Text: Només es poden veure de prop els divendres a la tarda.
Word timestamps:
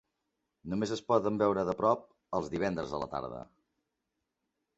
Només 0.73 0.93
es 0.95 1.03
poden 1.11 1.37
veure 1.43 1.65
de 1.67 1.75
prop 1.81 2.07
els 2.39 2.49
divendres 2.55 2.97
a 2.97 3.03
la 3.05 3.11
tarda. 3.13 3.45